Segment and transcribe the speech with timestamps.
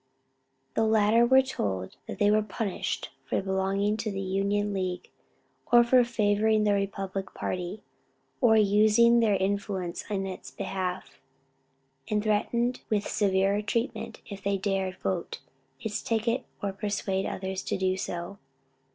[0.73, 5.11] The latter were told that they were punished for belonging to the Union League
[5.71, 7.83] or for favoring the Republican party
[8.41, 11.21] or using their influence in its behalf,
[12.09, 15.39] and threatened with severer treatment if they dared vote
[15.79, 18.39] its ticket or persuade others to do so.